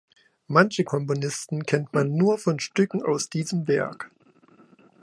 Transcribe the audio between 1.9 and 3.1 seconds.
man nur von Stücken